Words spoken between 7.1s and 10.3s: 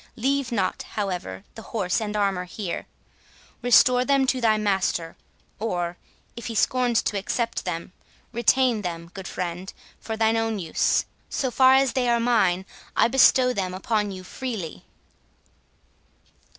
accept them, retain them, good friend, for